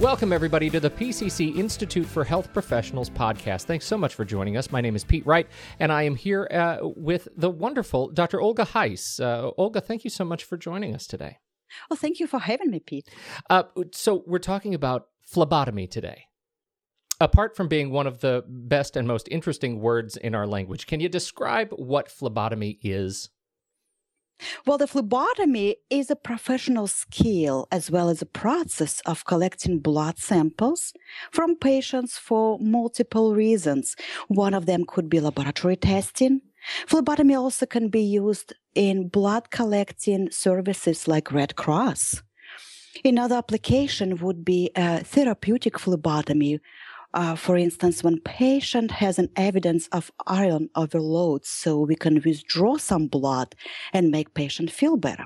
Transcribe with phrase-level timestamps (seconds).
[0.00, 3.64] Welcome, everybody, to the PCC Institute for Health Professionals podcast.
[3.64, 4.70] Thanks so much for joining us.
[4.70, 5.48] My name is Pete Wright,
[5.80, 8.40] and I am here uh, with the wonderful Dr.
[8.40, 9.18] Olga Heiss.
[9.18, 11.38] Uh, Olga, thank you so much for joining us today.
[11.90, 13.08] Well, thank you for having me, Pete.
[13.50, 16.26] Uh, so, we're talking about phlebotomy today.
[17.20, 21.00] Apart from being one of the best and most interesting words in our language, can
[21.00, 23.30] you describe what phlebotomy is?
[24.66, 30.18] Well, the phlebotomy is a professional skill as well as a process of collecting blood
[30.18, 30.92] samples
[31.30, 33.96] from patients for multiple reasons.
[34.28, 36.42] One of them could be laboratory testing.
[36.86, 42.22] Phlebotomy also can be used in blood collecting services like Red Cross.
[43.04, 46.60] Another application would be a therapeutic phlebotomy,
[47.18, 52.76] uh, for instance, when patient has an evidence of iron overload, so we can withdraw
[52.76, 53.56] some blood
[53.92, 55.24] and make patient feel better.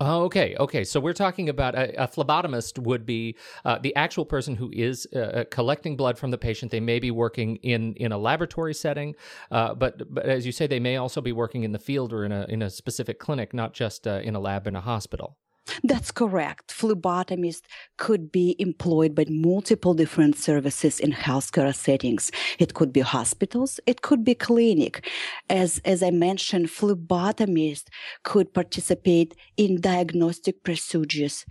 [0.00, 0.82] Oh, okay, okay.
[0.82, 5.06] So we're talking about a, a phlebotomist would be uh, the actual person who is
[5.14, 6.72] uh, uh collecting blood from the patient.
[6.72, 9.14] They may be working in in a laboratory setting,
[9.52, 12.24] uh, but but as you say, they may also be working in the field or
[12.24, 15.38] in a in a specific clinic, not just uh, in a lab in a hospital.
[15.82, 16.68] That's correct.
[16.68, 17.62] Phlebotomists
[17.96, 22.30] could be employed by multiple different services in healthcare settings.
[22.58, 25.06] It could be hospitals, it could be clinic.
[25.50, 27.88] As, as I mentioned, phlebotomists
[28.22, 31.44] could participate in diagnostic procedures,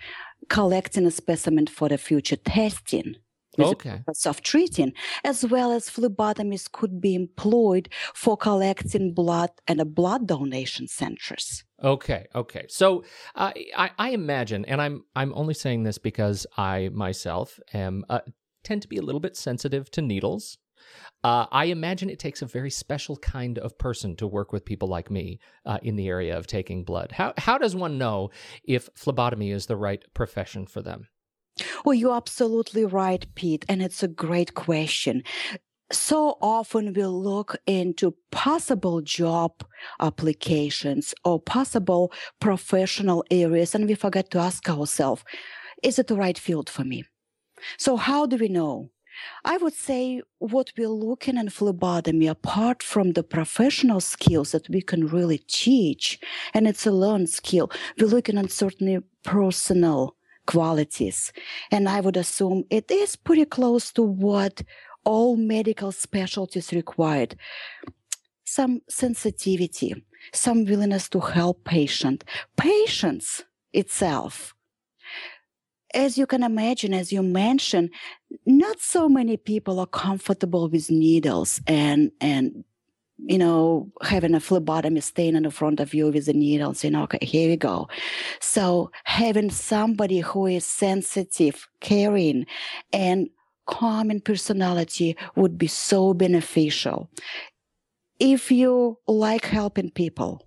[0.49, 3.15] collecting a specimen for the future testing
[3.63, 4.03] okay.
[4.25, 10.87] of treating, as well as phlebotomists could be employed for collecting blood and blood donation
[10.87, 11.63] centers.
[11.83, 12.65] Okay, okay.
[12.69, 13.03] So
[13.35, 18.19] uh, I, I imagine, and I'm I'm only saying this because I myself am uh,
[18.63, 20.57] tend to be a little bit sensitive to needles.
[21.23, 24.87] Uh, I imagine it takes a very special kind of person to work with people
[24.87, 27.11] like me uh, in the area of taking blood.
[27.11, 28.29] How how does one know
[28.63, 31.07] if phlebotomy is the right profession for them?
[31.83, 35.23] Well, you're absolutely right, Pete, and it's a great question.
[35.91, 39.63] So often we look into possible job
[39.99, 45.23] applications or possible professional areas and we forget to ask ourselves,
[45.83, 47.05] is it the right field for me?
[47.77, 48.89] So how do we know?
[49.45, 54.81] I would say what we're looking in phlebotomy, apart from the professional skills that we
[54.81, 56.19] can really teach,
[56.53, 61.31] and it's a learned skill, we're looking at certainly personal qualities.
[61.71, 64.61] And I would assume it is pretty close to what
[65.03, 67.35] all medical specialties required.
[68.45, 70.03] Some sensitivity,
[70.33, 72.23] some willingness to help patient,
[72.57, 74.53] patience itself.
[75.93, 77.89] As you can imagine, as you mentioned,
[78.45, 82.65] not so many people are comfortable with needles and, and
[83.17, 86.95] you know, having a phlebotomy standing in the front of you with a needle saying,
[86.95, 87.87] okay, here we go.
[88.39, 92.45] So having somebody who is sensitive, caring,
[92.91, 93.29] and
[93.67, 97.09] calm in personality would be so beneficial.
[98.19, 100.45] If you like helping people,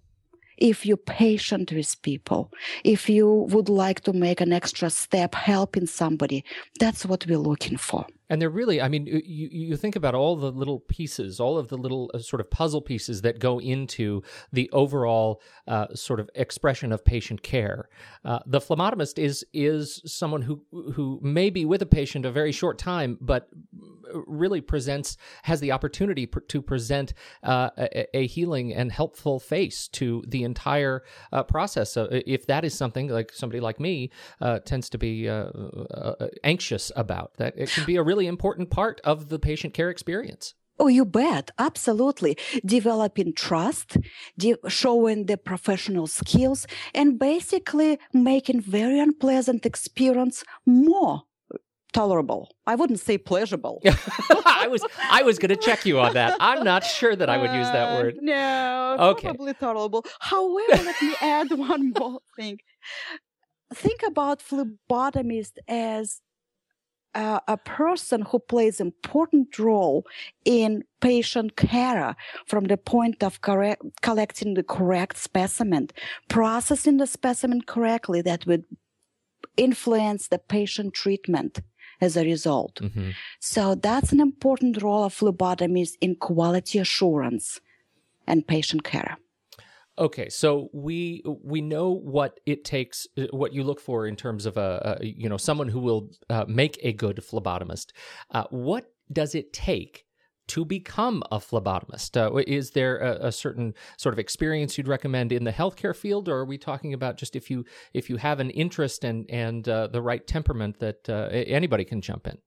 [0.56, 2.52] if you're patient with people,
[2.84, 6.44] if you would like to make an extra step helping somebody,
[6.80, 8.06] that's what we're looking for.
[8.30, 11.68] And they're really, I mean, you, you think about all the little pieces, all of
[11.68, 14.22] the little uh, sort of puzzle pieces that go into
[14.52, 17.88] the overall uh, sort of expression of patient care.
[18.24, 20.62] Uh, the phlebotomist is is someone who
[20.94, 23.48] who may be with a patient a very short time, but
[24.26, 27.12] really presents has the opportunity pr- to present
[27.42, 31.02] uh, a, a, healing and helpful face to the entire
[31.32, 31.92] uh, process.
[31.92, 34.10] So if that is something like somebody like me
[34.40, 35.28] uh, tends to be
[36.44, 39.90] anxious about, that it can be a really really important part of the patient care
[39.90, 40.54] experience.
[40.80, 41.50] Oh, you bet.
[41.58, 42.36] Absolutely.
[42.64, 43.96] Developing trust,
[44.36, 51.22] de- showing the professional skills, and basically making very unpleasant experience more
[51.92, 52.48] tolerable.
[52.66, 53.82] I wouldn't say pleasurable.
[54.62, 54.82] I was
[55.18, 56.36] I was going to check you on that.
[56.38, 58.14] I'm not sure that I would use that word.
[58.18, 59.28] Uh, no, okay.
[59.28, 60.04] probably tolerable.
[60.20, 62.58] However, let me add one more thing.
[63.74, 66.20] Think about phlebotomist as
[67.14, 70.04] uh, a person who plays important role
[70.44, 72.16] in patient care
[72.46, 75.88] from the point of correct, collecting the correct specimen,
[76.28, 78.64] processing the specimen correctly that would
[79.56, 81.60] influence the patient treatment
[82.00, 82.76] as a result.
[82.76, 83.10] Mm-hmm.
[83.40, 87.60] So that's an important role of phlebotomies in quality assurance
[88.26, 89.18] and patient care.
[89.98, 94.56] Okay, so we we know what it takes, what you look for in terms of
[94.56, 97.90] a, a you know someone who will uh, make a good phlebotomist.
[98.30, 100.04] Uh, what does it take
[100.48, 102.16] to become a phlebotomist?
[102.16, 106.28] Uh, is there a, a, certain sort of experience you'd recommend in the healthcare field,
[106.28, 109.68] or are we talking about just if you if you have an interest and and
[109.68, 112.38] uh, the right temperament that uh, anybody can jump in?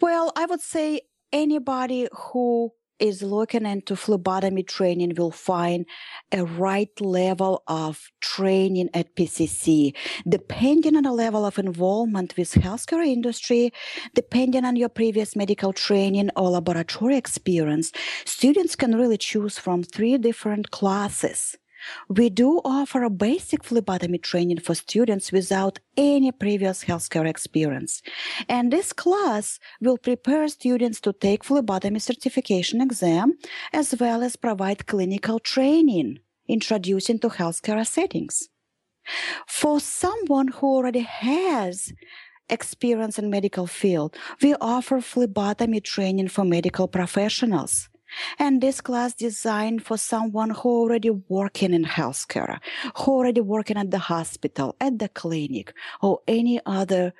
[0.00, 1.00] Well, I would say
[1.32, 5.86] anybody who is looking into phlebotomy training will find
[6.32, 9.94] a right level of training at PCC,
[10.28, 13.72] depending on the level of involvement with healthcare industry,
[14.14, 17.92] depending on your previous medical training or laboratory experience,
[18.24, 21.56] students can really choose from three different classes.
[22.08, 28.02] We do offer a basic phlebotomy training for students without any previous healthcare experience.
[28.48, 33.38] And this class will prepare students to take phlebotomy certification exam
[33.72, 38.48] as well as provide clinical training introducing to healthcare settings.
[39.46, 41.92] For someone who already has
[42.48, 47.88] experience in medical field, we offer phlebotomy training for medical professionals.
[48.38, 52.58] And this class designed for someone who already working in healthcare,
[52.96, 57.12] who already working at the hospital, at the clinic, or any other.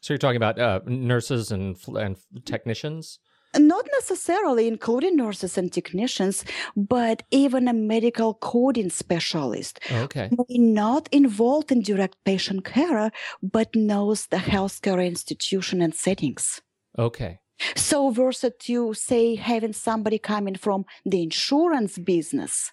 [0.00, 3.18] So you're talking about uh, nurses and and technicians.
[3.56, 6.44] Not necessarily including nurses and technicians,
[6.76, 9.78] but even a medical coding specialist.
[9.92, 10.28] Okay.
[10.48, 13.12] Not involved in direct patient care,
[13.42, 16.62] but knows the healthcare institution and settings.
[16.98, 17.38] Okay.
[17.76, 22.72] So versus to say having somebody coming from the insurance business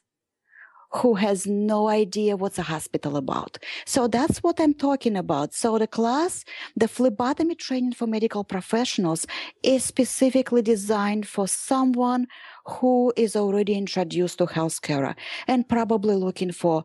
[0.93, 3.57] who has no idea what's a hospital about.
[3.85, 5.53] So that's what I'm talking about.
[5.53, 6.43] So the class,
[6.75, 9.25] the phlebotomy training for medical professionals
[9.63, 12.27] is specifically designed for someone
[12.65, 15.15] who is already introduced to healthcare
[15.47, 16.83] and probably looking for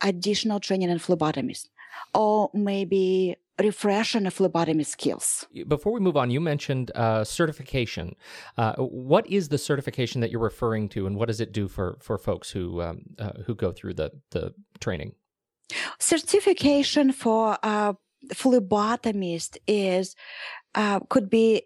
[0.00, 1.68] additional training in phlebotomies
[2.14, 5.46] or maybe refreshing phlebotomy skills.
[5.66, 8.14] Before we move on, you mentioned uh, certification.
[8.56, 11.98] Uh, what is the certification that you're referring to, and what does it do for
[12.00, 15.12] for folks who um, uh, who go through the the training?
[15.98, 17.96] Certification for a
[18.32, 20.14] phlebotomist is
[20.74, 21.62] uh, could be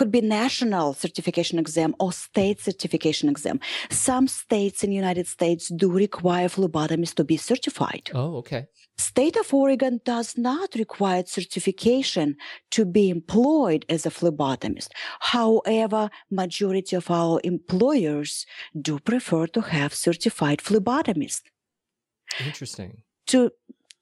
[0.00, 3.60] could be national certification exam or state certification exam.
[3.90, 8.10] Some states in the United States do require phlebotomists to be certified.
[8.14, 8.62] Oh, okay.
[8.96, 12.36] State of Oregon does not require certification
[12.70, 14.88] to be employed as a phlebotomist.
[15.34, 18.46] However, majority of our employers
[18.80, 21.42] do prefer to have certified phlebotomists.
[22.46, 23.02] Interesting.
[23.26, 23.50] To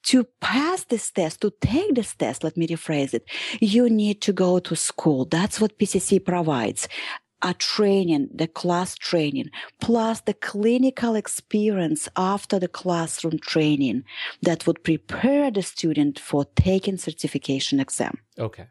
[0.08, 3.26] to pass this test, to take this test, let me rephrase it,
[3.60, 5.26] you need to go to school.
[5.26, 6.88] That's what PCC provides.
[7.43, 9.50] A training, the class training,
[9.81, 14.02] plus the clinical experience after the classroom training
[14.43, 18.19] that would prepare the student for taking certification exam.
[18.38, 18.66] Okay.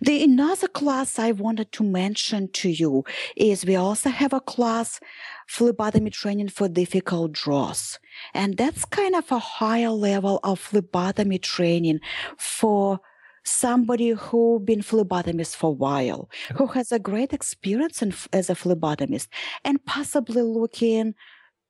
[0.00, 3.04] The another class I wanted to mention to you
[3.36, 5.00] is we also have a class
[5.48, 7.98] phlebotomy training for difficult draws.
[8.32, 12.00] And that's kind of a higher level of phlebotomy training
[12.38, 13.00] for
[13.44, 18.54] somebody who been phlebotomist for a while, who has a great experience in, as a
[18.54, 19.28] phlebotomist
[19.64, 21.14] and possibly looking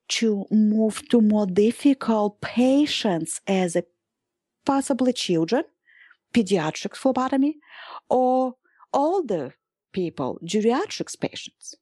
[0.09, 3.83] to move to more difficult patients as a
[4.65, 5.63] possibly children
[6.33, 7.57] pediatric phlebotomy
[8.09, 8.55] or
[8.93, 9.55] older
[9.93, 11.75] people, geriatrics patients.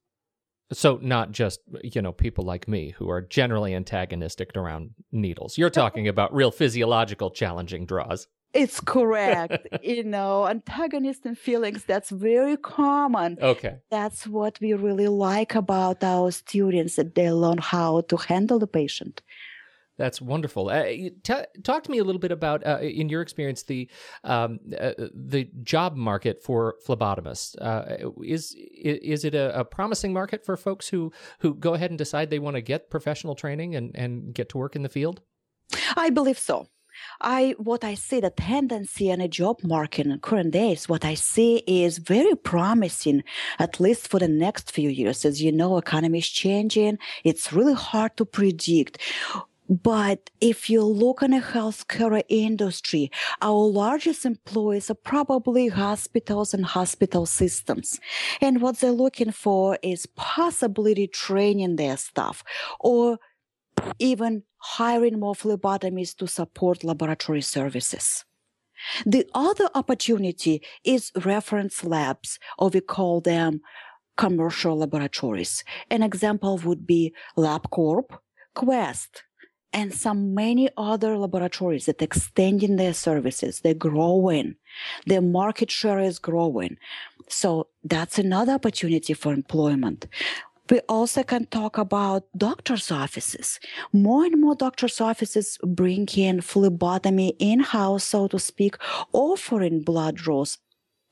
[0.72, 5.58] So not just, you know, people like me who are generally antagonistic around needles.
[5.58, 8.28] You're talking about real physiological challenging draws.
[8.52, 9.66] It's correct.
[9.82, 13.38] you know, antagonistic feelings, that's very common.
[13.40, 13.78] Okay.
[13.90, 18.66] That's what we really like about our students that they learn how to handle the
[18.66, 19.22] patient.
[20.00, 20.70] That's wonderful.
[20.70, 23.86] Uh, t- talk to me a little bit about, uh, in your experience, the
[24.24, 27.54] um, uh, the job market for phlebotomists.
[27.60, 31.98] Uh, is is it a, a, promising market for folks who who go ahead and
[31.98, 35.20] decide they want to get professional training and, and get to work in the field?
[35.94, 36.66] I believe so.
[37.20, 41.12] I what I see the tendency in a job market in current days, what I
[41.14, 43.22] see is very promising,
[43.58, 45.26] at least for the next few years.
[45.26, 46.98] As you know, economy is changing.
[47.22, 48.98] It's really hard to predict
[49.70, 53.08] but if you look in the healthcare industry,
[53.40, 58.00] our largest employees are probably hospitals and hospital systems.
[58.40, 62.42] And what they're looking for is possibly retraining their staff
[62.80, 63.18] or
[64.00, 68.24] even hiring more phlebotomists to support laboratory services.
[69.06, 73.60] The other opportunity is reference labs, or we call them
[74.16, 75.62] commercial laboratories.
[75.90, 78.18] An example would be LabCorp,
[78.54, 79.22] Quest,
[79.72, 83.60] and some many other laboratories that extending their services.
[83.60, 84.56] They're growing.
[85.06, 86.76] Their market share is growing.
[87.28, 90.06] So that's another opportunity for employment.
[90.68, 93.58] We also can talk about doctors' offices.
[93.92, 98.76] More and more doctors' offices bring in phlebotomy in-house, so to speak,
[99.12, 100.58] offering blood draws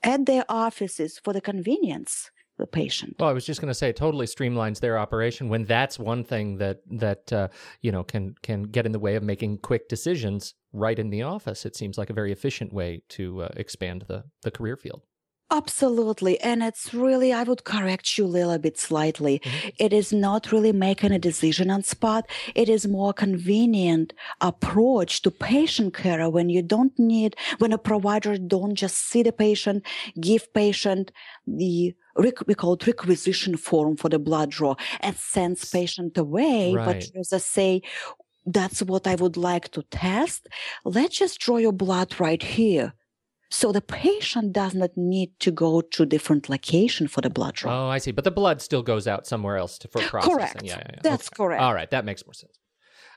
[0.01, 3.15] at their offices for the convenience the patient.
[3.19, 6.23] Well, I was just going to say, it totally streamlines their operation when that's one
[6.23, 7.47] thing that that uh,
[7.81, 11.23] you know can can get in the way of making quick decisions right in the
[11.23, 11.65] office.
[11.65, 15.01] It seems like a very efficient way to uh, expand the the career field.
[15.51, 16.39] Absolutely.
[16.41, 19.39] And it's really, I would correct you a little bit slightly.
[19.39, 19.69] Mm-hmm.
[19.79, 22.29] It is not really making a decision on spot.
[22.53, 28.37] It is more convenient approach to patient care when you don't need, when a provider
[28.37, 29.85] don't just see the patient,
[30.19, 31.11] give patient
[31.47, 31.95] the
[32.45, 36.73] we call it requisition form for the blood draw and sends patient away.
[36.73, 36.85] Right.
[36.85, 37.81] But as I say,
[38.45, 40.47] that's what I would like to test.
[40.83, 42.93] Let's just draw your blood right here
[43.49, 47.87] so the patient does not need to go to different location for the blood draw.
[47.87, 48.11] Oh, I see.
[48.11, 50.35] But the blood still goes out somewhere else to, for processing.
[50.35, 50.63] Correct.
[50.63, 50.99] Yeah, yeah, yeah.
[51.01, 51.35] That's okay.
[51.35, 51.61] correct.
[51.61, 52.59] All right, that makes more sense.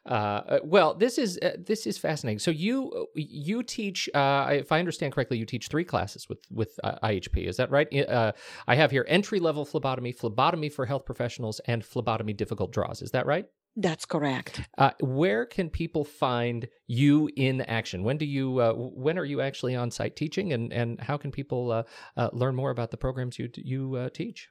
[0.05, 2.41] Uh, uh, well, this is uh, this is fascinating.
[2.41, 6.79] So you you teach, uh, if I understand correctly, you teach three classes with with
[6.83, 7.47] uh, IHP.
[7.47, 7.87] Is that right?
[8.09, 8.33] Uh,
[8.67, 13.01] I have here entry level phlebotomy, phlebotomy for health professionals, and phlebotomy difficult draws.
[13.01, 13.47] Is that right?
[13.76, 14.61] That's correct.
[14.76, 18.05] Uh, where can people find you in action?
[18.05, 18.59] When do you?
[18.59, 21.83] Uh, when are you actually on site teaching, and and how can people uh,
[22.17, 24.49] uh learn more about the programs you you uh, teach?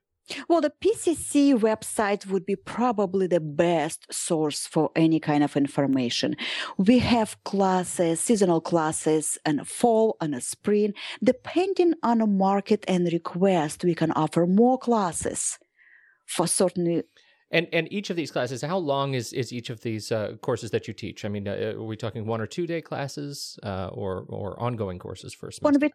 [0.48, 6.36] Well, the PCC website would be probably the best source for any kind of information.
[6.78, 10.94] We have classes, seasonal classes, and fall and a spring.
[11.24, 15.60] Depending on a market and request, we can offer more classes
[16.26, 17.04] for certain
[17.52, 20.72] and and each of these classes, how long is is each of these uh, courses
[20.72, 21.26] that you teach?
[21.26, 25.00] I mean, uh, are we talking one or two day classes, uh, or or ongoing
[25.00, 25.92] courses for When we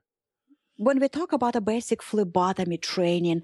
[0.77, 3.43] when we talk about a basic phlebotomy training,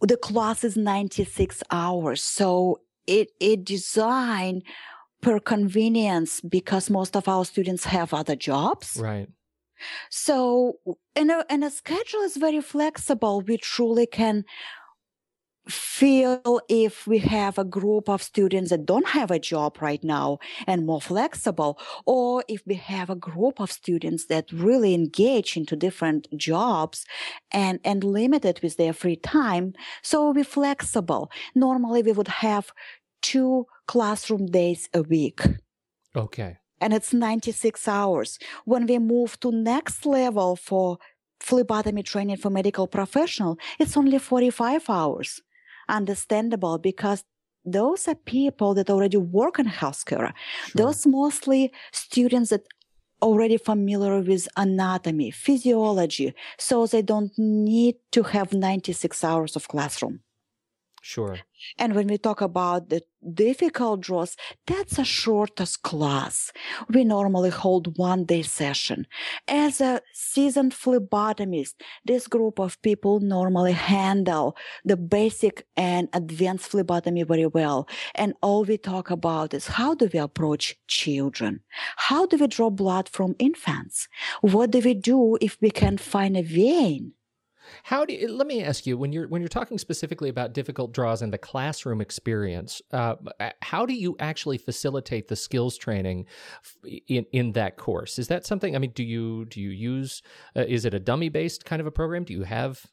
[0.00, 4.64] the class is ninety six hours, so it it designed
[5.20, 8.96] per convenience because most of our students have other jobs.
[9.00, 9.28] Right.
[10.10, 10.78] So,
[11.14, 13.42] and a, and a schedule is very flexible.
[13.42, 14.44] We truly can
[15.68, 20.38] feel if we have a group of students that don't have a job right now
[20.66, 25.76] and more flexible, or if we have a group of students that really engage into
[25.76, 27.04] different jobs
[27.50, 29.74] and, and limited with their free time.
[30.02, 31.30] So we'll be flexible.
[31.54, 32.72] Normally we would have
[33.20, 35.40] two classroom days a week.
[36.16, 36.58] Okay.
[36.80, 38.38] And it's 96 hours.
[38.64, 40.98] When we move to next level for
[41.40, 45.42] phlebotomy training for medical professional, it's only 45 hours
[45.88, 47.24] understandable because
[47.64, 50.32] those are people that already work in healthcare.
[50.66, 50.74] Sure.
[50.74, 52.62] Those mostly students that
[53.20, 60.20] already familiar with anatomy, physiology, so they don't need to have 96 hours of classroom.
[61.02, 61.38] Sure.
[61.78, 63.02] And when we talk about the
[63.34, 64.36] difficult draws,
[64.66, 66.52] that's a shortest class.
[66.88, 69.06] We normally hold one day session.
[69.46, 71.74] As a seasoned phlebotomist,
[72.04, 77.88] this group of people normally handle the basic and advanced phlebotomy very well.
[78.14, 81.60] And all we talk about is how do we approach children?
[81.96, 84.08] How do we draw blood from infants?
[84.40, 87.12] What do we do if we can find a vein?
[87.84, 90.92] How do you, let me ask you when you're when you're talking specifically about difficult
[90.92, 93.16] draws in the classroom experience, uh,
[93.62, 96.26] how do you actually facilitate the skills training
[97.08, 98.18] in in that course?
[98.18, 98.74] Is that something?
[98.74, 100.22] I mean, do you do you use?
[100.56, 102.24] Uh, is it a dummy based kind of a program?
[102.24, 102.86] Do you have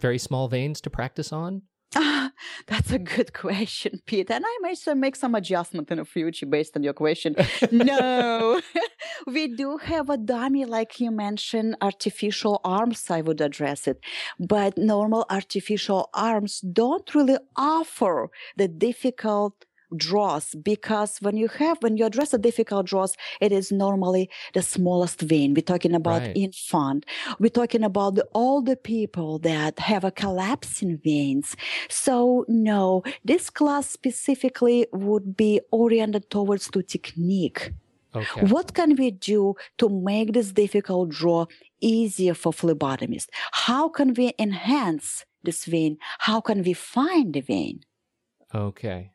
[0.00, 1.62] very small veins to practice on?
[1.96, 2.30] Ah,
[2.66, 4.30] that's a good question, Pete.
[4.30, 7.34] And I may make some adjustment in the future based on your question.
[7.70, 8.60] no,
[9.26, 13.10] we do have a dummy, like you mentioned, artificial arms.
[13.10, 14.00] I would address it,
[14.38, 19.64] but normal artificial arms don't really offer the difficult
[19.96, 24.62] draws because when you have when you address a difficult draws it is normally the
[24.62, 26.36] smallest vein we're talking about right.
[26.36, 27.04] infant
[27.38, 31.56] we're talking about the older people that have a collapsing veins
[31.88, 37.72] so no this class specifically would be oriented towards the technique
[38.14, 38.46] Okay.
[38.46, 41.46] What can we do to make this difficult draw
[41.80, 43.28] easier for phlebotomists?
[43.52, 45.96] How can we enhance this vein?
[46.18, 47.80] How can we find the vein?
[48.54, 49.12] Okay.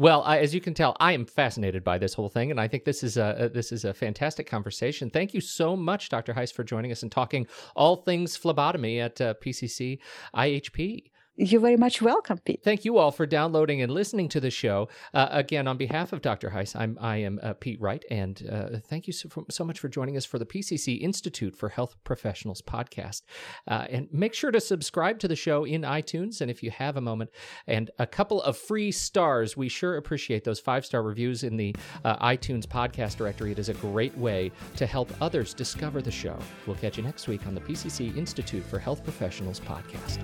[0.00, 2.68] Well, I, as you can tell, I am fascinated by this whole thing, and I
[2.68, 5.10] think this is a this is a fantastic conversation.
[5.10, 6.34] Thank you so much, Dr.
[6.34, 9.98] Heiss, for joining us and talking all things phlebotomy at uh, PCC
[10.36, 11.10] IHP.
[11.40, 12.64] You're very much welcome, Pete.
[12.64, 14.88] Thank you all for downloading and listening to the show.
[15.14, 16.50] Uh, again, on behalf of Dr.
[16.50, 19.88] Heiss, I'm, I am uh, Pete Wright, and uh, thank you so, so, much for
[19.88, 23.22] joining us for the PCC Institute for Health Professionals podcast.
[23.68, 26.96] Uh, and make sure to subscribe to the show in iTunes, and if you have
[26.96, 27.30] a moment,
[27.68, 31.72] and a couple of free stars, we sure appreciate those five star reviews in the
[32.04, 33.52] uh, iTunes podcast directory.
[33.52, 36.36] It is a great way to help others discover the show.
[36.66, 40.18] We'll catch you next week on the PCC Institute for Health Professionals podcast.